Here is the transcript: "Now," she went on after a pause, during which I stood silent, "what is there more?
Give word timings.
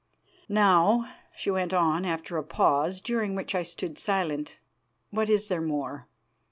"Now," 0.49 1.13
she 1.35 1.51
went 1.51 1.73
on 1.75 2.05
after 2.05 2.35
a 2.35 2.43
pause, 2.43 3.01
during 3.01 3.35
which 3.35 3.53
I 3.53 3.61
stood 3.61 3.99
silent, 3.99 4.57
"what 5.11 5.29
is 5.29 5.47
there 5.47 5.61
more? 5.61 6.07